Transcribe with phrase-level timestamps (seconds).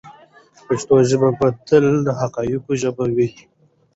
[0.65, 3.29] پښتو ژبه به تل د حقایقو ژبه وي.